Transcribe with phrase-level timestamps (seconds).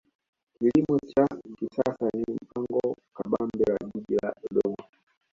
[0.57, 1.27] kilimo cha
[1.57, 4.83] kisasa ni mpango kabambe wa jiji la dodoma